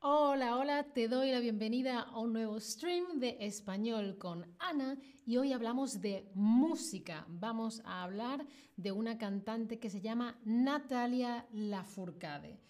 Hola, 0.00 0.56
hola, 0.56 0.84
te 0.84 1.08
doy 1.08 1.32
la 1.32 1.40
bienvenida 1.40 2.02
a 2.02 2.20
un 2.20 2.32
nuevo 2.32 2.60
stream 2.60 3.18
de 3.18 3.36
español 3.40 4.16
con 4.16 4.46
Ana 4.60 4.96
y 5.26 5.38
hoy 5.38 5.52
hablamos 5.52 6.00
de 6.00 6.30
música. 6.34 7.26
Vamos 7.28 7.82
a 7.84 8.04
hablar 8.04 8.46
de 8.76 8.92
una 8.92 9.18
cantante 9.18 9.80
que 9.80 9.90
se 9.90 10.00
llama 10.00 10.38
Natalia 10.44 11.48
Lafourcade. 11.50 12.60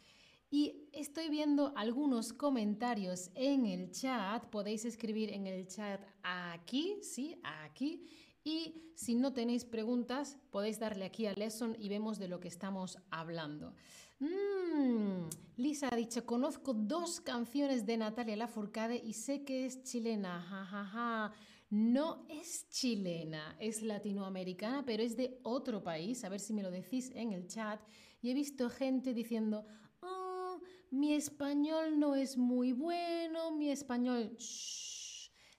Y 0.50 0.88
estoy 0.94 1.28
viendo 1.28 1.74
algunos 1.76 2.32
comentarios 2.32 3.30
en 3.34 3.66
el 3.66 3.90
chat. 3.90 4.46
Podéis 4.46 4.86
escribir 4.86 5.30
en 5.30 5.46
el 5.46 5.66
chat 5.66 6.00
aquí, 6.22 6.96
sí, 7.02 7.38
aquí. 7.42 8.06
Y 8.42 8.92
si 8.94 9.14
no 9.14 9.34
tenéis 9.34 9.66
preguntas, 9.66 10.38
podéis 10.50 10.78
darle 10.78 11.04
aquí 11.04 11.26
a 11.26 11.34
Lesson 11.34 11.76
y 11.78 11.90
vemos 11.90 12.18
de 12.18 12.28
lo 12.28 12.40
que 12.40 12.48
estamos 12.48 12.98
hablando. 13.10 13.74
Mm, 14.20 15.28
Lisa 15.56 15.88
ha 15.92 15.96
dicho, 15.96 16.26
conozco 16.26 16.74
dos 16.74 17.20
canciones 17.20 17.86
de 17.86 17.96
Natalia 17.96 18.36
Lafourcade 18.36 18.96
y 18.96 19.12
sé 19.12 19.44
que 19.44 19.64
es 19.64 19.82
chilena. 19.84 21.32
No 21.70 22.24
es 22.28 22.68
chilena, 22.70 23.56
es 23.60 23.82
latinoamericana, 23.82 24.84
pero 24.84 25.02
es 25.02 25.16
de 25.16 25.38
otro 25.42 25.82
país. 25.82 26.24
A 26.24 26.28
ver 26.28 26.40
si 26.40 26.52
me 26.52 26.62
lo 26.62 26.70
decís 26.70 27.12
en 27.14 27.32
el 27.32 27.46
chat. 27.46 27.80
Y 28.20 28.30
he 28.30 28.34
visto 28.34 28.68
gente 28.70 29.14
diciendo, 29.14 29.66
oh, 30.00 30.60
mi 30.90 31.12
español 31.12 31.98
no 31.98 32.14
es 32.14 32.36
muy 32.36 32.72
bueno, 32.72 33.52
mi 33.52 33.70
español... 33.70 34.36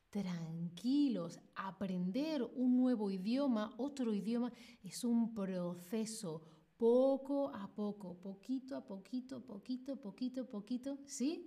Tranquilos, 0.09 1.39
aprender 1.53 2.41
un 2.41 2.77
nuevo 2.77 3.11
idioma, 3.11 3.75
otro 3.77 4.11
idioma, 4.11 4.51
es 4.81 5.03
un 5.03 5.35
proceso 5.35 6.41
poco 6.79 7.49
a 7.53 7.67
poco, 7.67 8.17
poquito 8.21 8.77
a 8.77 8.81
poquito, 8.81 9.41
poquito, 9.45 9.97
poquito, 9.97 10.45
poquito, 10.47 10.97
¿sí? 11.05 11.45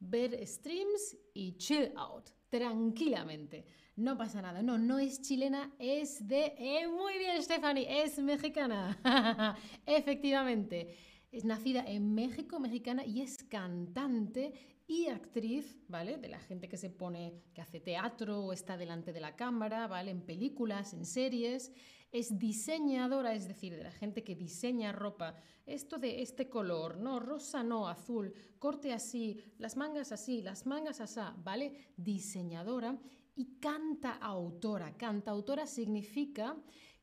Ver 0.00 0.44
streams 0.44 1.16
y 1.32 1.56
chill 1.56 1.92
out, 1.96 2.30
tranquilamente. 2.48 3.64
No 3.94 4.16
pasa 4.16 4.42
nada. 4.42 4.60
No, 4.60 4.76
no 4.76 4.98
es 4.98 5.22
chilena, 5.22 5.72
es 5.78 6.26
de... 6.26 6.52
Eh, 6.58 6.88
muy 6.88 7.16
bien, 7.16 7.40
Stephanie, 7.40 7.86
es 8.02 8.18
mexicana. 8.18 8.98
Efectivamente. 9.86 10.96
Es 11.30 11.44
nacida 11.44 11.84
en 11.86 12.12
México, 12.12 12.58
mexicana, 12.58 13.06
y 13.06 13.20
es 13.20 13.44
cantante 13.44 14.52
y 14.86 15.08
actriz, 15.08 15.76
¿vale? 15.88 16.16
De 16.16 16.28
la 16.28 16.38
gente 16.38 16.68
que 16.68 16.76
se 16.76 16.90
pone, 16.90 17.42
que 17.54 17.60
hace 17.60 17.80
teatro 17.80 18.40
o 18.40 18.52
está 18.52 18.76
delante 18.76 19.12
de 19.12 19.20
la 19.20 19.34
cámara, 19.34 19.86
¿vale? 19.88 20.10
En 20.10 20.22
películas, 20.22 20.92
en 20.94 21.04
series 21.04 21.72
es 22.12 22.38
diseñadora, 22.38 23.34
es 23.34 23.48
decir, 23.48 23.76
de 23.76 23.82
la 23.82 23.90
gente 23.90 24.22
que 24.22 24.34
diseña 24.34 24.92
ropa, 24.92 25.34
esto 25.66 25.98
de 25.98 26.22
este 26.22 26.48
color, 26.48 26.96
no, 26.98 27.20
rosa 27.20 27.62
no, 27.62 27.88
azul, 27.88 28.32
corte 28.58 28.92
así, 28.92 29.42
las 29.58 29.76
mangas 29.76 30.12
así, 30.12 30.40
las 30.40 30.66
mangas 30.66 31.00
así, 31.00 31.20
¿vale? 31.42 31.92
Diseñadora 31.96 32.98
y 33.34 33.58
canta 33.58 34.12
autora. 34.12 34.96
Canta 34.96 35.32
autora 35.32 35.66
significa 35.66 36.56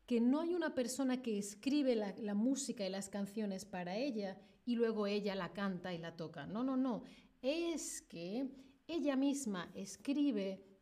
que 0.06 0.20
no 0.20 0.40
hay 0.40 0.54
una 0.54 0.74
persona 0.74 1.22
que 1.22 1.38
escribe 1.38 1.96
la, 1.96 2.16
la 2.18 2.34
música 2.34 2.86
y 2.86 2.90
las 2.90 3.10
canciones 3.10 3.66
para 3.66 3.96
ella 3.98 4.38
y 4.66 4.76
luego 4.76 5.08
ella 5.08 5.36
la 5.36 5.54
canta 5.54 5.94
y 5.94 5.98
la 5.98 6.16
toca. 6.16 6.46
No, 6.46 6.64
no, 6.64 6.78
no. 6.78 7.04
Es 7.42 8.02
que 8.02 8.50
ella 8.88 9.16
misma 9.16 9.72
escribe 9.74 10.74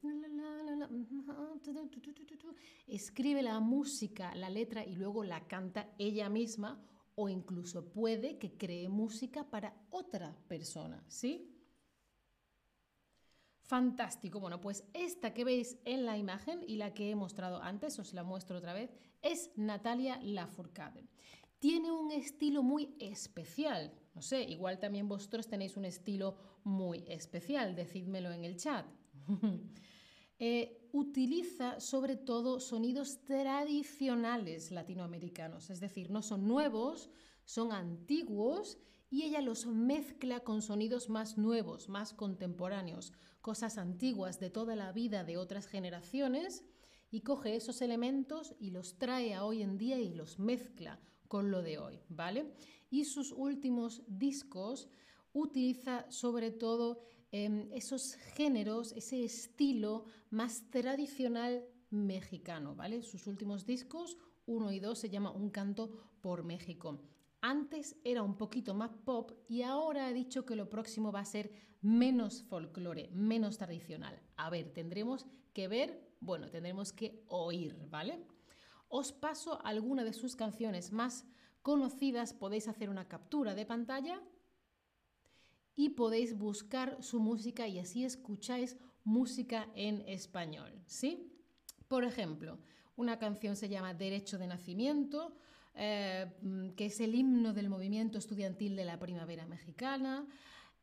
escribe 2.88 3.42
la 3.44 3.60
música, 3.60 4.34
la 4.36 4.50
letra 4.50 4.84
y 4.84 4.96
luego 4.96 5.24
la 5.24 5.48
canta 5.48 5.94
ella 5.98 6.30
misma 6.30 6.84
o 7.16 7.30
incluso 7.30 7.92
puede 7.92 8.38
que 8.38 8.58
cree 8.58 8.90
música 8.90 9.50
para 9.50 9.76
otra 9.92 10.36
persona, 10.48 11.04
¿sí? 11.08 11.48
Fantástico. 13.62 14.40
Bueno, 14.40 14.60
pues 14.60 14.84
esta 14.94 15.34
que 15.34 15.46
veis 15.46 15.78
en 15.86 16.06
la 16.06 16.18
imagen 16.18 16.64
y 16.68 16.76
la 16.76 16.94
que 16.94 17.12
he 17.12 17.16
mostrado 17.16 17.62
antes, 17.62 17.98
os 18.00 18.14
la 18.14 18.24
muestro 18.24 18.58
otra 18.58 18.74
vez, 18.74 18.92
es 19.22 19.52
Natalia 19.56 20.20
Lafourcade. 20.22 21.08
Tiene 21.62 21.92
un 21.92 22.10
estilo 22.10 22.64
muy 22.64 22.96
especial. 23.00 23.94
No 24.16 24.24
sé, 24.24 24.42
igual 24.42 24.80
también 24.80 25.08
vosotros 25.08 25.48
tenéis 25.48 25.78
un 25.78 25.86
estilo 25.86 26.36
muy 26.64 27.04
especial, 27.08 27.76
decídmelo 27.76 28.32
en 28.32 28.44
el 28.44 28.58
chat. 28.58 28.86
Eh, 30.44 30.90
utiliza 30.92 31.80
sobre 31.80 32.16
todo 32.16 32.60
sonidos 32.60 33.24
tradicionales 33.26 34.72
latinoamericanos, 34.72 35.70
es 35.70 35.80
decir, 35.80 36.10
no 36.10 36.24
son 36.24 36.48
nuevos, 36.48 37.12
son 37.46 37.72
antiguos 37.72 38.80
y 39.12 39.22
ella 39.22 39.40
los 39.42 39.68
mezcla 39.68 40.40
con 40.40 40.64
sonidos 40.64 41.10
más 41.10 41.38
nuevos, 41.38 41.90
más 41.90 42.16
contemporáneos, 42.16 43.14
cosas 43.40 43.78
antiguas 43.78 44.40
de 44.40 44.50
toda 44.50 44.76
la 44.76 44.92
vida 44.92 45.24
de 45.24 45.38
otras 45.38 45.68
generaciones 45.68 46.66
y 47.12 47.22
coge 47.22 47.56
esos 47.56 47.80
elementos 47.84 48.56
y 48.60 48.72
los 48.72 48.98
trae 48.98 49.36
a 49.36 49.46
hoy 49.46 49.62
en 49.62 49.78
día 49.78 50.00
y 50.00 50.16
los 50.16 50.40
mezcla 50.40 51.00
con 51.32 51.50
lo 51.50 51.62
de 51.62 51.78
hoy, 51.78 51.96
¿vale? 52.10 52.54
Y 52.90 53.06
sus 53.06 53.32
últimos 53.32 54.04
discos 54.08 54.90
utiliza 55.32 56.06
sobre 56.12 56.52
todo 56.52 57.00
Em, 57.34 57.72
esos 57.72 58.16
géneros, 58.36 58.92
ese 58.92 59.24
estilo 59.24 60.04
más 60.32 60.70
tradicional 60.70 61.64
mexicano, 61.90 62.76
¿vale? 62.76 63.04
Sus 63.04 63.26
últimos 63.26 63.66
discos, 63.66 64.18
uno 64.46 64.70
y 64.74 64.82
dos, 64.82 65.00
se 65.00 65.10
llama 65.10 65.32
Un 65.32 65.50
canto 65.50 65.92
por 66.20 66.44
México. 66.44 67.00
Antes 67.40 67.96
era 68.04 68.22
un 68.22 68.36
poquito 68.36 68.74
más 68.74 68.92
pop 69.06 69.32
y 69.48 69.62
ahora 69.62 70.08
ha 70.08 70.14
dicho 70.14 70.46
que 70.46 70.58
lo 70.58 70.70
próximo 70.70 71.14
va 71.14 71.22
a 71.22 71.26
ser 71.26 71.54
menos 71.82 72.44
folclore, 72.44 73.10
menos 73.14 73.58
tradicional. 73.58 74.22
A 74.36 74.50
ver, 74.50 74.74
tendremos 74.74 75.26
que 75.54 75.70
ver, 75.70 76.16
bueno, 76.20 76.50
tendremos 76.50 76.92
que 76.92 77.24
oír, 77.28 77.78
¿vale? 77.90 78.26
Os 78.94 79.14
paso 79.14 79.58
alguna 79.64 80.04
de 80.04 80.12
sus 80.12 80.36
canciones 80.36 80.92
más 80.92 81.26
conocidas, 81.62 82.34
podéis 82.34 82.68
hacer 82.68 82.90
una 82.90 83.08
captura 83.08 83.56
de 83.56 83.66
pantalla 83.66 84.22
y 85.76 85.92
podéis 85.92 86.38
buscar 86.38 87.02
su 87.02 87.22
música 87.22 87.70
y 87.70 87.80
así 87.80 88.04
escucháis 88.04 88.76
música 89.06 89.70
en 89.76 90.02
español, 90.10 90.84
¿sí? 90.88 91.32
Por 91.88 92.04
ejemplo, 92.04 92.60
una 92.98 93.18
canción 93.18 93.56
se 93.56 93.70
llama 93.70 93.94
Derecho 93.94 94.38
de 94.38 94.48
Nacimiento, 94.48 95.38
eh, 95.74 96.30
que 96.76 96.88
es 96.88 97.00
el 97.00 97.16
himno 97.16 97.54
del 97.54 97.70
movimiento 97.70 98.18
estudiantil 98.18 98.76
de 98.76 98.84
la 98.84 99.00
primavera 99.00 99.46
mexicana. 99.46 100.28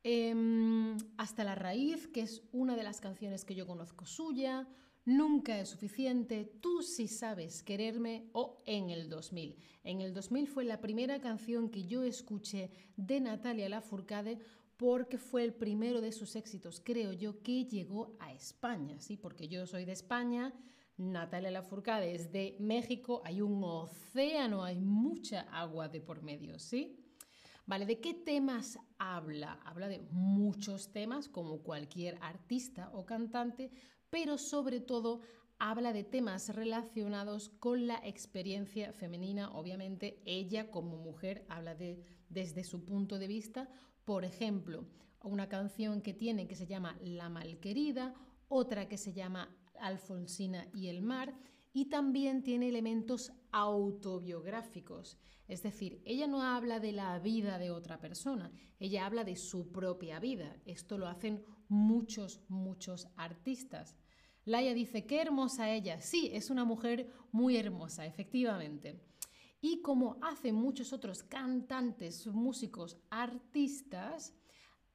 Em, 0.03 0.97
hasta 1.19 1.45
la 1.45 1.55
raíz, 1.55 2.09
que 2.09 2.23
es 2.23 2.43
una 2.53 2.75
de 2.75 2.85
las 2.85 3.03
canciones 3.03 3.45
que 3.45 3.55
yo 3.55 3.67
conozco 3.67 4.07
suya. 4.07 4.67
Nunca 5.09 5.59
es 5.59 5.71
suficiente, 5.71 6.45
tú 6.61 6.83
sí 6.83 7.09
sabes 7.09 7.63
quererme 7.63 8.29
o 8.35 8.63
en 8.67 8.91
el 8.91 9.09
2000. 9.09 9.57
En 9.83 10.03
el 10.03 10.13
2000 10.13 10.47
fue 10.49 10.65
la 10.65 10.83
primera 10.83 11.19
canción 11.19 11.71
que 11.71 11.87
yo 11.87 12.03
escuché 12.03 12.71
de 12.99 13.19
Natalia 13.19 13.71
Lafourcade 13.71 14.39
porque 14.77 15.17
fue 15.17 15.45
el 15.45 15.55
primero 15.55 16.03
de 16.03 16.13
sus 16.13 16.37
éxitos, 16.37 16.83
creo 16.85 17.15
yo, 17.15 17.43
que 17.43 17.65
llegó 17.65 18.19
a 18.19 18.35
España, 18.35 19.01
¿sí? 19.01 19.17
Porque 19.17 19.49
yo 19.49 19.67
soy 19.67 19.87
de 19.87 19.93
España, 19.93 20.53
Natalia 20.99 21.53
Lafourcade 21.53 22.15
es 22.15 22.31
de 22.31 22.59
México, 22.61 23.23
hay 23.25 23.41
un 23.41 23.65
océano, 23.65 24.63
hay 24.63 24.77
mucha 24.77 25.41
agua 25.51 25.89
de 25.89 26.03
por 26.03 26.21
medio, 26.21 26.59
¿sí? 26.59 27.03
Vale, 27.65 27.87
¿de 27.87 27.99
qué 27.99 28.13
temas 28.13 28.79
habla? 28.99 29.61
Habla 29.65 29.89
de 29.89 30.01
muchos 30.11 30.93
temas, 30.93 31.29
como 31.29 31.63
cualquier 31.63 32.19
artista 32.21 32.91
o 32.95 33.05
cantante, 33.05 33.71
pero 34.11 34.39
sobre 34.39 34.81
todo 34.81 35.21
habla 35.59 35.93
de 35.93 36.05
temas 36.05 36.55
relacionados 36.55 37.51
con 37.61 37.87
la 37.87 38.01
experiencia 38.05 38.93
femenina. 38.93 39.51
Obviamente, 39.53 40.23
ella 40.25 40.71
como 40.71 40.97
mujer 40.97 41.45
habla 41.49 41.75
de, 41.75 42.05
desde 42.29 42.65
su 42.65 42.85
punto 42.85 43.19
de 43.19 43.27
vista, 43.27 43.69
por 44.05 44.25
ejemplo, 44.25 44.87
una 45.23 45.49
canción 45.49 46.01
que 46.01 46.15
tiene 46.15 46.47
que 46.47 46.55
se 46.55 46.67
llama 46.67 46.97
La 47.03 47.29
Malquerida, 47.29 48.15
otra 48.49 48.89
que 48.89 48.97
se 48.97 49.13
llama 49.13 49.55
Alfonsina 49.81 50.69
y 50.73 50.89
el 50.89 51.03
mar, 51.03 51.35
y 51.73 51.87
también 51.87 52.43
tiene 52.43 52.69
elementos 52.69 53.33
autobiográficos. 53.53 55.19
Es 55.47 55.63
decir, 55.63 56.03
ella 56.05 56.27
no 56.27 56.43
habla 56.43 56.79
de 56.81 56.93
la 56.93 57.19
vida 57.19 57.59
de 57.59 57.71
otra 57.71 58.01
persona, 58.01 58.53
ella 58.79 59.07
habla 59.07 59.25
de 59.25 59.37
su 59.37 59.73
propia 59.73 60.21
vida. 60.21 60.57
Esto 60.67 60.99
lo 60.99 61.09
hacen 61.09 61.43
muchos, 61.69 62.43
muchos 62.49 63.09
artistas. 63.17 63.97
Laia 64.45 64.75
dice, 64.75 65.07
qué 65.07 65.21
hermosa 65.21 65.71
ella. 65.71 66.01
Sí, 66.01 66.31
es 66.33 66.51
una 66.51 66.65
mujer 66.65 67.11
muy 67.33 67.57
hermosa, 67.57 68.07
efectivamente. 68.07 69.01
Y 69.61 69.83
como 69.83 70.19
hacen 70.23 70.55
muchos 70.55 70.93
otros 70.93 71.23
cantantes, 71.23 72.27
músicos, 72.27 72.99
artistas, 73.11 74.35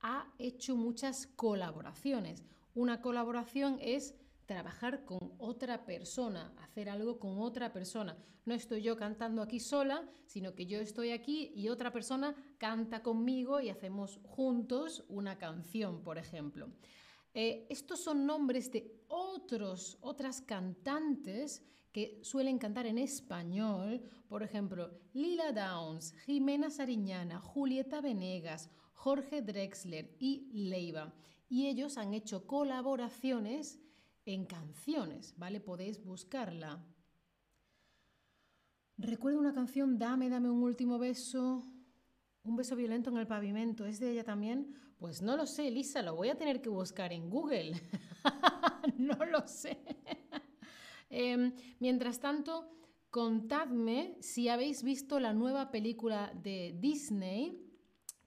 ha 0.02 0.32
hecho 0.38 0.76
muchas 0.76 1.28
colaboraciones. 1.28 2.44
Una 2.74 3.02
colaboración 3.02 3.78
es 3.82 4.16
trabajar 4.54 5.04
con 5.04 5.34
otra 5.40 5.84
persona, 5.84 6.54
hacer 6.60 6.88
algo 6.88 7.18
con 7.18 7.40
otra 7.40 7.74
persona. 7.74 8.16
No 8.46 8.54
estoy 8.54 8.84
yo 8.84 8.96
cantando 8.96 9.42
aquí 9.42 9.60
sola, 9.60 10.08
sino 10.28 10.54
que 10.54 10.68
yo 10.68 10.80
estoy 10.80 11.10
aquí 11.10 11.52
y 11.56 11.70
otra 11.70 11.92
persona 11.92 12.36
canta 12.60 13.02
conmigo 13.02 13.60
y 13.60 13.70
hacemos 13.70 14.20
juntos 14.24 15.06
una 15.10 15.40
canción, 15.40 16.04
por 16.04 16.20
ejemplo. 16.20 16.70
Eh, 17.34 17.66
estos 17.72 18.00
son 18.04 18.28
nombres 18.28 18.72
de 18.72 19.04
otros, 19.08 19.98
otras 20.02 20.40
cantantes 20.42 21.64
que 21.92 22.20
suelen 22.22 22.60
cantar 22.60 22.86
en 22.86 23.00
español, 23.00 24.04
por 24.28 24.44
ejemplo, 24.44 24.92
Lila 25.14 25.52
Downs, 25.52 26.14
Jimena 26.26 26.70
Sariñana, 26.70 27.40
Julieta 27.40 28.02
Venegas, 28.02 28.70
Jorge 28.94 29.42
Drexler 29.42 30.16
y 30.20 30.52
Leiva. 30.54 31.12
Y 31.50 31.68
ellos 31.68 31.98
han 31.98 32.14
hecho 32.14 32.46
colaboraciones 32.46 33.80
en 34.26 34.46
canciones, 34.46 35.34
¿vale? 35.38 35.60
Podéis 35.60 36.04
buscarla. 36.04 36.84
Recuerdo 38.98 39.40
una 39.40 39.54
canción, 39.54 39.98
Dame, 39.98 40.30
dame 40.30 40.50
un 40.50 40.64
último 40.64 41.00
beso, 41.00 41.64
un 42.44 42.56
beso 42.56 42.76
violento 42.76 43.10
en 43.10 43.18
el 43.18 43.28
pavimento, 43.28 43.86
¿es 43.86 44.00
de 44.00 44.12
ella 44.12 44.24
también? 44.24 44.76
Pues 44.98 45.22
no 45.22 45.36
lo 45.36 45.46
sé, 45.46 45.70
Lisa, 45.72 46.02
lo 46.02 46.16
voy 46.16 46.30
a 46.30 46.38
tener 46.38 46.62
que 46.62 46.70
buscar 46.70 47.12
en 47.12 47.30
Google. 47.30 47.74
no 48.98 49.26
lo 49.26 49.46
sé. 49.48 49.78
Em, 51.10 51.54
mientras 51.80 52.20
tanto, 52.20 52.70
contadme 53.10 54.18
si 54.22 54.50
habéis 54.50 54.84
visto 54.84 55.20
la 55.20 55.34
nueva 55.34 55.72
película 55.72 56.32
de 56.42 56.76
Disney 56.80 57.64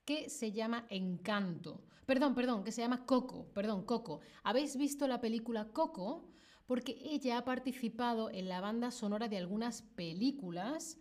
que 0.04 0.28
se 0.28 0.52
llama 0.52 0.86
Encanto. 0.90 1.82
Perdón, 2.06 2.34
perdón, 2.34 2.64
que 2.64 2.72
se 2.72 2.80
llama 2.80 3.04
Coco. 3.04 3.52
Perdón, 3.52 3.84
Coco. 3.84 4.20
¿Habéis 4.44 4.76
visto 4.76 5.06
la 5.06 5.20
película 5.20 5.68
Coco? 5.72 6.30
Porque 6.66 6.96
ella 7.02 7.38
ha 7.38 7.44
participado 7.44 8.30
en 8.30 8.48
la 8.48 8.60
banda 8.60 8.90
sonora 8.90 9.28
de 9.28 9.38
algunas 9.38 9.82
películas 9.82 10.98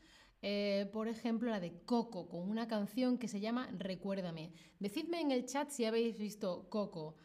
eh, 0.48 0.88
por 0.94 1.08
ejemplo, 1.08 1.50
la 1.50 1.60
de 1.60 1.74
Coco, 1.86 2.30
con 2.30 2.48
una 2.48 2.68
canción 2.68 3.18
que 3.18 3.28
se 3.28 3.40
llama 3.40 3.68
Recuérdame. 3.80 4.52
Decidme 4.80 5.20
en 5.20 5.32
el 5.32 5.48
chat 5.48 5.72
si 5.72 5.86
habéis 5.86 6.20
visto 6.20 6.70
Coco. 6.70 7.16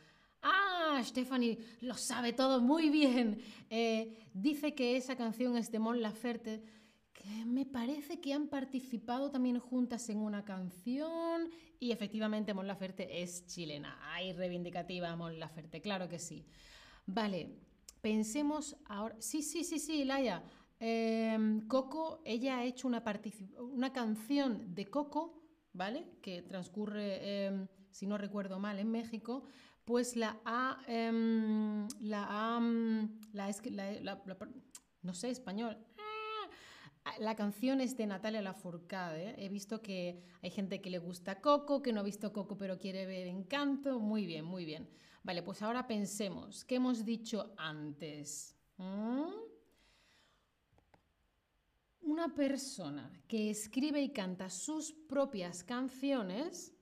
Ah, 0.41 1.03
Stephanie 1.05 1.59
lo 1.83 1.99
sabe 1.99 2.33
todo 2.33 2.63
muy 2.63 2.89
bien. 2.89 3.43
Eh, 3.69 4.27
dice 4.33 4.75
que 4.75 4.97
esa 4.97 5.17
canción 5.17 5.59
es 5.59 5.71
de 5.71 5.79
Mon 5.79 6.01
Laferte, 6.01 6.63
que 7.21 7.45
me 7.45 7.67
parece 7.67 8.19
que 8.19 8.33
han 8.33 8.49
participado 8.49 9.31
también 9.31 9.59
juntas 9.59 10.09
en 10.09 10.19
una 10.19 10.43
canción. 10.43 11.51
Y 11.79 11.93
efectivamente, 11.93 12.55
Mon 12.55 12.67
Laferte 12.67 13.23
es 13.23 13.47
chilena. 13.47 13.99
Ay, 14.03 14.33
reivindicativa 14.33 15.15
Mon 15.17 15.39
Laferte, 15.39 15.83
claro 15.83 16.09
que 16.09 16.19
sí. 16.19 16.47
Vale, 17.07 17.59
pensemos 18.01 18.77
ahora. 18.87 19.17
Sí, 19.19 19.43
sí, 19.43 19.65
sí, 19.65 19.79
sí, 19.79 20.05
Laia. 20.05 20.43
Em, 20.79 21.67
Coco, 21.69 22.23
ella 22.25 22.59
ha 22.59 22.65
hecho 22.65 22.89
una, 22.89 23.05
una 23.59 23.93
canción 23.93 24.75
de 24.75 24.87
Coco, 24.87 25.43
¿vale? 25.75 26.07
Que 26.23 26.41
transcurre, 26.41 27.47
em, 27.47 27.69
si 27.91 28.07
no 28.07 28.17
recuerdo 28.17 28.59
mal, 28.59 28.79
en 28.79 28.91
México, 28.91 29.45
pues 29.85 30.17
la 30.17 30.41
ha, 30.47 30.79
em, 30.87 31.87
la 32.01 32.27
ha, 32.31 32.61
la, 33.33 34.23
no 35.03 35.15
sé 35.15 35.31
español, 35.31 35.77
la 37.19 37.35
canción 37.35 37.81
es 37.81 37.97
de 37.97 38.07
Natalia 38.07 38.43
Lafourcade. 38.43 39.35
He 39.39 39.49
visto 39.49 39.83
que 39.83 40.23
hay 40.43 40.51
gente 40.51 40.81
que 40.81 40.91
le 40.91 40.99
gusta 40.99 41.41
Coco, 41.41 41.83
que 41.83 41.93
no 41.93 42.01
ha 42.01 42.05
visto 42.05 42.33
Coco 42.33 42.57
pero 42.57 42.79
quiere 42.79 43.07
ver 43.07 43.27
Encanto. 43.27 43.99
Muy 43.99 44.27
bien, 44.27 44.45
muy 44.45 44.65
bien. 44.65 44.89
Vale, 45.23 45.43
pues 45.43 45.61
ahora 45.63 45.87
pensemos, 45.87 46.65
¿qué 46.65 46.77
hemos 46.77 47.05
dicho 47.05 47.53
antes? 47.57 48.57
¿Mm? 48.79 49.51
una 52.11 52.35
persona 52.35 53.11
que 53.29 53.51
escribe 53.51 54.01
y 54.03 54.11
canta 54.11 54.51
sus 54.51 54.93
propias 54.93 55.63
canciones 55.63 56.75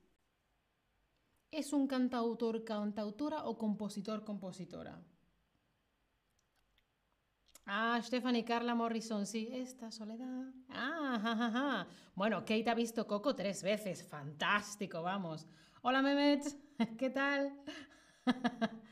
es 1.51 1.71
un 1.71 1.87
cantautor, 1.87 2.63
cantautora 2.63 3.45
o 3.45 3.57
compositor, 3.57 4.23
compositora. 4.23 5.01
Ah, 7.71 8.01
Stephanie 8.01 8.43
Carla 8.43 8.73
Morrison, 8.73 9.27
sí, 9.27 9.47
esta 9.51 9.91
soledad. 9.91 10.51
Ah, 10.69 11.85
Bueno, 12.15 12.39
Kate 12.39 12.67
ha 12.67 12.73
visto 12.73 13.05
Coco 13.05 13.35
tres 13.35 13.61
veces. 13.61 14.03
Fantástico, 14.03 15.03
vamos. 15.03 15.45
Hola, 15.83 16.01
Mehmet, 16.01 16.43
¿qué 16.97 17.11
tal? 17.11 17.53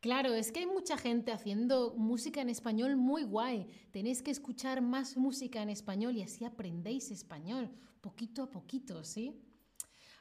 Claro, 0.00 0.32
es 0.32 0.50
que 0.50 0.60
hay 0.60 0.66
mucha 0.66 0.96
gente 0.96 1.30
haciendo 1.30 1.94
música 1.94 2.40
en 2.40 2.48
español 2.48 2.96
muy 2.96 3.22
guay. 3.22 3.66
Tenéis 3.90 4.22
que 4.22 4.30
escuchar 4.30 4.80
más 4.80 5.18
música 5.18 5.60
en 5.60 5.68
español 5.68 6.16
y 6.16 6.22
así 6.22 6.46
aprendéis 6.46 7.10
español, 7.10 7.70
poquito 8.00 8.44
a 8.44 8.50
poquito, 8.50 9.04
¿sí? 9.04 9.42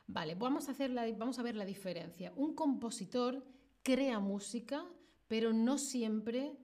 Vale, 0.05 0.35
vamos 0.35 0.67
a, 0.67 0.75
vamos 1.17 1.39
a 1.39 1.43
ver 1.43 1.55
la 1.55 1.63
diferencia. 1.63 2.33
Un 2.35 2.55
compositor 2.55 3.45
crea 3.81 4.19
música, 4.19 4.85
pero 5.29 5.53
no 5.53 5.77
siempre 5.77 6.57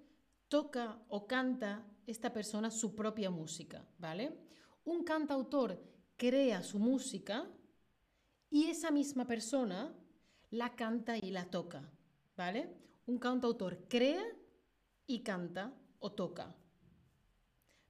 toca 0.56 0.98
o 1.10 1.28
canta 1.28 1.84
esta 2.08 2.32
persona 2.32 2.72
su 2.72 2.96
propia 2.96 3.30
música, 3.30 3.86
¿vale? 3.98 4.40
Un 4.86 5.04
cantautor 5.04 5.78
crea 6.16 6.64
su 6.64 6.80
música 6.80 7.46
y 8.50 8.68
esa 8.68 8.90
misma 8.90 9.28
persona 9.28 9.94
la 10.52 10.74
canta 10.74 11.18
y 11.18 11.32
la 11.32 11.52
toca, 11.52 11.92
¿vale? 12.38 12.74
Un 13.06 13.18
cantautor 13.18 13.86
crea 13.90 14.26
y 15.06 15.24
canta 15.24 15.74
o 16.00 16.14
toca. 16.14 16.56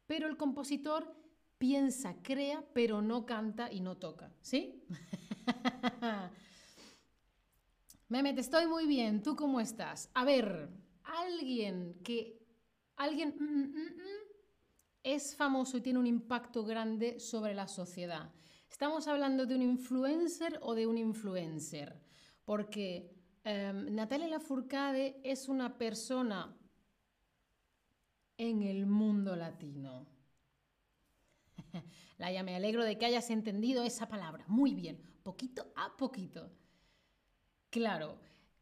Pero 0.07 0.27
el 0.27 0.35
compositor 0.35 1.15
piensa, 1.59 2.15
crea, 2.23 2.65
pero 2.73 3.03
no 3.03 3.27
canta 3.27 3.71
y 3.71 3.79
no 3.79 3.97
toca. 3.97 4.33
¿Sí? 4.41 4.83
Mehmet, 8.09 8.39
estoy 8.39 8.65
muy 8.65 8.87
bien. 8.87 9.21
¿Tú 9.21 9.35
cómo 9.35 9.59
estás? 9.59 10.09
A 10.15 10.25
ver, 10.25 10.67
alguien 11.03 12.01
que... 12.03 12.43
Alguien 12.97 13.35
mm, 13.37 13.43
mm, 13.43 13.95
mm, 13.95 14.25
es 15.03 15.35
famoso 15.35 15.77
y 15.77 15.81
tiene 15.81 15.99
un 15.99 16.07
impacto 16.07 16.63
grande 16.63 17.19
sobre 17.19 17.53
la 17.53 17.67
sociedad. 17.67 18.33
¿Estamos 18.69 19.07
hablando 19.07 19.45
de 19.45 19.55
un 19.55 19.61
influencer 19.61 20.59
o 20.61 20.75
de 20.75 20.87
un 20.87 20.97
influencer? 20.97 22.01
Porque 22.43 23.15
Em, 23.45 23.93
Natalia 23.93 24.27
Lafourcade 24.27 25.21
es 25.23 25.47
una 25.47 25.77
persona 25.77 26.57
en 28.37 28.63
el 28.63 28.87
mundo 28.87 29.35
latino. 29.35 30.07
Laia, 32.17 32.41
me 32.41 32.55
alegro 32.55 32.83
de 32.83 32.97
que 32.97 33.05
hayas 33.05 33.29
entendido 33.29 33.83
esa 33.83 34.09
palabra. 34.09 34.45
Muy 34.47 34.73
bien, 34.73 34.99
poquito 35.21 35.71
a 35.75 35.95
poquito. 35.95 36.51
Claro, 37.69 38.17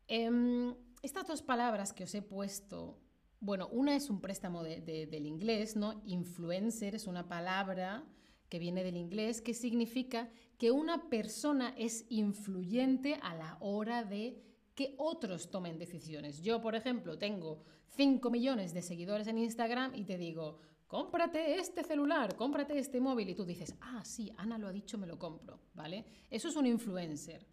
em, 0.06 0.76
estas 1.02 1.28
dos 1.28 1.42
palabras 1.42 1.94
que 1.94 2.04
os 2.04 2.14
he 2.14 2.22
puesto, 2.22 3.00
bueno, 3.44 3.68
una 3.74 3.94
es 3.94 4.10
un 4.10 4.22
préstamo 4.22 4.64
del 4.64 5.26
inglés, 5.26 5.76
¿no? 5.76 6.02
Influencer 6.06 6.96
es 6.96 7.08
una 7.08 7.28
palabra 7.28 8.06
que 8.48 8.58
viene 8.58 8.86
del 8.86 8.96
inglés 8.96 9.42
que 9.42 9.54
significa 9.54 10.30
que 10.58 10.72
una 10.72 11.10
persona 11.10 11.76
es 11.78 12.06
influyente 12.08 13.20
a 13.22 13.36
la 13.36 13.58
hora 13.60 14.06
de 14.06 14.42
que 14.76 14.96
otros 14.98 15.52
tomen 15.52 15.78
decisiones. 15.78 16.42
Yo, 16.42 16.62
por 16.62 16.74
ejemplo, 16.74 17.18
tengo 17.18 17.66
5 17.98 18.30
millones 18.30 18.74
de 18.74 18.82
seguidores 18.82 19.28
en 19.28 19.40
Instagram 19.40 19.94
y 19.94 20.06
te 20.06 20.18
digo, 20.18 20.60
cómprate 20.88 21.56
este 21.56 21.84
celular, 21.84 22.38
cómprate 22.38 22.80
este 22.80 23.02
móvil 23.02 23.30
y 23.30 23.36
tú 23.36 23.44
dices, 23.44 23.76
ah, 23.82 24.06
sí, 24.06 24.32
Ana 24.38 24.58
lo 24.58 24.68
ha 24.68 24.72
dicho, 24.72 24.98
me 24.98 25.06
lo 25.08 25.20
compro, 25.20 25.60
¿vale? 25.74 26.06
Eso 26.30 26.48
es 26.48 26.56
un 26.56 26.66
influencer. 26.66 27.46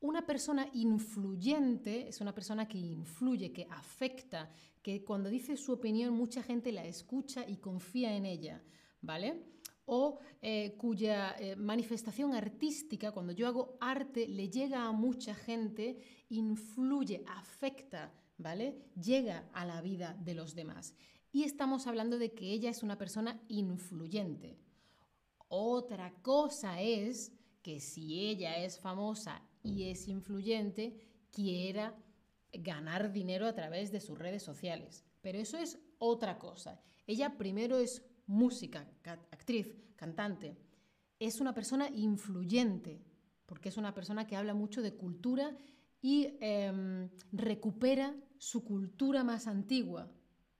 Una 0.00 0.26
persona 0.26 0.68
influyente 0.74 2.06
es 2.08 2.20
una 2.20 2.34
persona 2.34 2.68
que 2.68 2.76
influye, 2.76 3.52
que 3.52 3.66
afecta, 3.70 4.50
que 4.86 5.02
cuando 5.02 5.28
dice 5.28 5.56
su 5.56 5.72
opinión 5.72 6.14
mucha 6.14 6.44
gente 6.44 6.70
la 6.70 6.84
escucha 6.84 7.44
y 7.44 7.56
confía 7.56 8.16
en 8.16 8.24
ella, 8.24 8.62
¿vale? 9.00 9.42
o 9.84 10.20
eh, 10.40 10.76
cuya 10.78 11.34
eh, 11.40 11.56
manifestación 11.56 12.34
artística, 12.34 13.10
cuando 13.10 13.32
yo 13.32 13.48
hago 13.48 13.76
arte, 13.80 14.28
le 14.28 14.48
llega 14.48 14.84
a 14.84 14.92
mucha 14.92 15.34
gente, 15.34 15.98
influye, 16.28 17.24
afecta, 17.26 18.12
¿vale? 18.38 18.78
Llega 18.94 19.48
a 19.52 19.66
la 19.66 19.80
vida 19.80 20.16
de 20.22 20.36
los 20.36 20.54
demás. 20.54 20.94
Y 21.32 21.42
estamos 21.42 21.88
hablando 21.88 22.16
de 22.16 22.32
que 22.32 22.52
ella 22.52 22.70
es 22.70 22.84
una 22.84 22.96
persona 22.96 23.42
influyente. 23.48 24.56
Otra 25.48 26.14
cosa 26.22 26.80
es 26.80 27.32
que 27.60 27.80
si 27.80 28.28
ella 28.28 28.56
es 28.64 28.78
famosa 28.78 29.42
y 29.64 29.90
es 29.90 30.06
influyente, 30.06 30.96
quiera 31.32 31.96
ganar 32.58 33.12
dinero 33.12 33.46
a 33.46 33.54
través 33.54 33.90
de 33.92 34.00
sus 34.00 34.18
redes 34.18 34.42
sociales. 34.42 35.04
Pero 35.22 35.38
eso 35.38 35.58
es 35.58 35.78
otra 35.98 36.38
cosa. 36.38 36.80
Ella 37.06 37.36
primero 37.36 37.78
es 37.78 38.02
música, 38.26 38.88
actriz, 39.30 39.74
cantante, 39.96 40.56
es 41.18 41.40
una 41.40 41.54
persona 41.54 41.88
influyente, 41.88 43.00
porque 43.46 43.68
es 43.68 43.76
una 43.76 43.94
persona 43.94 44.26
que 44.26 44.36
habla 44.36 44.54
mucho 44.54 44.82
de 44.82 44.94
cultura 44.94 45.56
y 46.02 46.36
em, 46.40 47.08
recupera 47.32 48.14
su 48.38 48.64
cultura 48.64 49.24
más 49.24 49.46
antigua, 49.46 50.12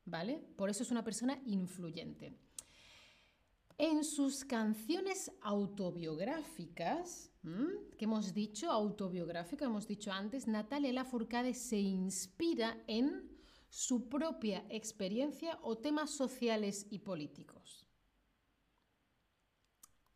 ¿vale? 0.05 0.43
Por 0.57 0.71
eso 0.71 0.83
es 0.83 0.91
una 0.91 1.05
persona 1.05 1.39
influyente. 1.45 2.35
En 3.79 4.05
sus 4.05 4.45
canciones 4.45 5.31
autobiográficas, 5.43 7.31
que 7.99 8.05
hemos 8.07 8.33
dicho, 8.33 8.71
autobiográfica, 8.71 9.67
hemos 9.67 9.87
dicho 9.87 10.11
antes, 10.11 10.47
Natalia 10.47 10.93
Lafourcade 10.95 11.53
se 11.53 11.77
inspira 11.77 12.83
en 12.87 13.29
su 13.69 14.09
propia 14.09 14.65
experiencia 14.71 15.59
o 15.63 15.77
temas 15.77 16.11
sociales 16.11 16.87
y 16.89 17.01
políticos. 17.01 17.87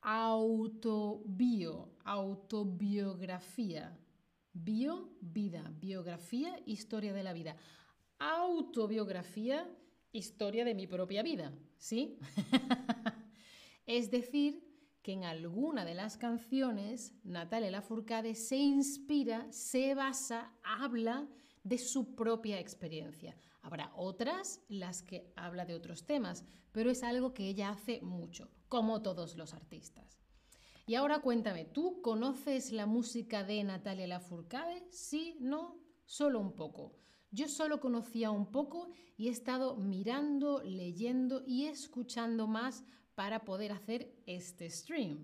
Autobio, 0.00 1.90
autobiografía. 2.05 3.99
Bio, 4.55 5.11
vida. 5.21 5.71
Biografía, 5.79 6.59
historia 6.64 7.12
de 7.12 7.23
la 7.23 7.35
vida. 7.35 7.57
Autobiografía, 8.19 9.71
historia 10.12 10.64
de 10.64 10.75
mi 10.75 10.87
propia 10.87 11.23
vida. 11.23 11.52
¿Sí? 11.76 12.19
es 13.97 14.11
decir, 14.13 14.65
que 15.03 15.13
en 15.13 15.25
alguna 15.25 15.85
de 15.85 15.95
las 15.95 16.17
canciones 16.17 17.13
Natalia 17.25 17.73
Lafourcade 17.73 18.37
se 18.37 18.57
inspira, 18.57 19.51
se 19.51 19.97
basa, 19.97 20.53
habla 20.63 21.29
de 21.65 21.77
su 21.77 22.15
propia 22.15 22.61
experiencia. 22.61 23.37
Habrá 23.63 23.93
otras 23.97 24.61
las 24.69 25.03
que 25.03 25.33
habla 25.35 25.65
de 25.65 25.75
otros 25.75 26.07
temas, 26.07 26.45
pero 26.71 26.91
es 26.91 27.03
algo 27.03 27.35
que 27.35 27.49
ella 27.49 27.71
hace 27.71 28.01
mucho, 28.01 28.49
como 28.69 29.03
todos 29.03 29.37
los 29.37 29.55
artistas. 29.55 30.21
Y 30.87 30.95
ahora 30.95 31.21
cuéntame, 31.21 31.65
¿tú 31.65 32.01
conoces 32.01 32.71
la 32.71 32.87
música 32.87 33.43
de 33.43 33.65
Natalia 33.65 34.07
Lafourcade? 34.07 34.87
Sí, 34.91 35.37
no, 35.41 35.81
solo 36.05 36.39
un 36.39 36.55
poco. 36.55 36.95
Yo 37.33 37.49
solo 37.49 37.81
conocía 37.81 38.31
un 38.31 38.51
poco 38.53 38.89
y 39.17 39.29
he 39.29 39.31
estado 39.31 39.77
mirando, 39.77 40.63
leyendo 40.63 41.43
y 41.45 41.67
escuchando 41.67 42.47
más 42.47 42.85
para 43.21 43.45
poder 43.45 43.71
hacer 43.71 44.11
este 44.25 44.71
stream. 44.71 45.23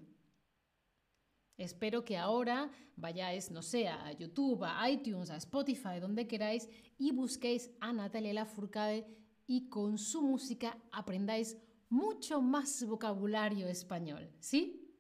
Espero 1.57 2.05
que 2.05 2.19
ahora 2.19 2.71
vayáis, 2.95 3.50
no 3.50 3.62
sé, 3.62 3.88
a 3.88 4.12
YouTube, 4.12 4.65
a 4.65 4.91
iTunes, 4.91 5.31
a 5.31 5.37
Spotify, 5.38 5.99
donde 5.99 6.26
queráis, 6.26 6.69
y 6.99 7.11
busquéis 7.12 7.71
a 7.81 7.95
Natalia 7.95 8.35
Lafourcade 8.35 9.07
y 9.47 9.71
con 9.71 9.97
su 9.97 10.21
música 10.21 10.76
aprendáis 10.93 11.57
mucho 11.88 12.43
más 12.43 12.85
vocabulario 12.85 13.67
español, 13.67 14.31
¿sí? 14.41 14.95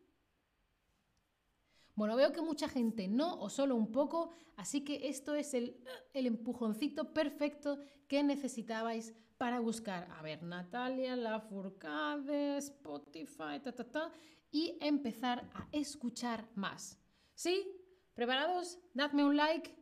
Bueno, 1.96 2.16
veo 2.16 2.32
que 2.32 2.40
mucha 2.40 2.66
gente 2.66 3.08
no 3.08 3.38
o 3.38 3.50
solo 3.50 3.76
un 3.76 3.92
poco, 3.92 4.30
así 4.56 4.84
que 4.84 5.06
esto 5.06 5.34
es 5.34 5.52
el, 5.52 5.84
el 6.14 6.26
empujoncito 6.26 7.12
perfecto 7.12 7.78
que 8.08 8.22
necesitabais 8.22 9.12
para 9.38 9.60
buscar, 9.60 10.08
a 10.18 10.22
ver, 10.22 10.42
Natalia 10.42 11.16
Lafourcade, 11.16 12.58
Spotify, 12.58 13.60
ta, 13.62 13.72
ta, 13.72 13.84
ta, 13.84 14.12
y 14.50 14.76
empezar 14.80 15.48
a 15.54 15.68
escuchar 15.72 16.48
más. 16.54 16.98
¿Sí? 17.34 17.66
¿Preparados? 18.14 18.78
Dadme 18.94 19.24
un 19.24 19.36
like. 19.36 19.76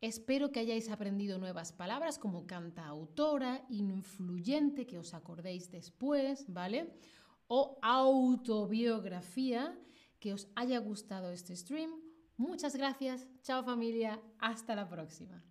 Espero 0.00 0.50
que 0.50 0.60
hayáis 0.60 0.90
aprendido 0.90 1.38
nuevas 1.38 1.72
palabras 1.72 2.18
como 2.18 2.46
cantautora, 2.46 3.66
influyente, 3.68 4.86
que 4.86 4.98
os 4.98 5.12
acordéis 5.12 5.70
después, 5.70 6.46
¿vale? 6.48 6.94
O 7.48 7.78
autobiografía, 7.82 9.76
que 10.18 10.32
os 10.32 10.48
haya 10.54 10.78
gustado 10.78 11.32
este 11.32 11.54
stream. 11.54 11.90
Muchas 12.36 12.76
gracias. 12.76 13.28
Chao 13.42 13.62
familia. 13.62 14.22
Hasta 14.38 14.74
la 14.74 14.88
próxima. 14.88 15.49